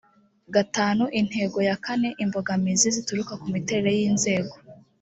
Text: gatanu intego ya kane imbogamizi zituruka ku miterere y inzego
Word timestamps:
gatanu 0.55 1.03
intego 1.19 1.57
ya 1.69 1.75
kane 1.85 2.09
imbogamizi 2.23 2.87
zituruka 2.95 3.33
ku 3.41 3.45
miterere 3.53 3.91
y 3.97 4.01
inzego 4.11 4.53